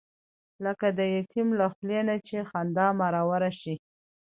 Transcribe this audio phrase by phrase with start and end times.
[0.65, 3.75] لکه د یتیم له خولې نه چې خندا مروره شي.